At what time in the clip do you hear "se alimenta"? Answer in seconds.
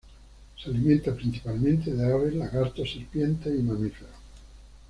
0.57-1.13